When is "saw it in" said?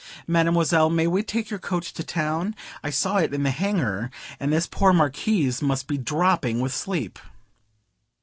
2.89-3.43